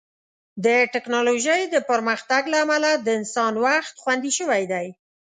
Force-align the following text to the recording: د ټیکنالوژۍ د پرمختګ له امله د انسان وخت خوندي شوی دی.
د 0.65 0.67
ټیکنالوژۍ 0.93 1.61
د 1.73 1.75
پرمختګ 1.89 2.41
له 2.51 2.57
امله 2.65 2.91
د 2.95 3.07
انسان 3.19 3.53
وخت 3.65 3.93
خوندي 4.01 4.31
شوی 4.39 4.63
دی. 4.71 4.87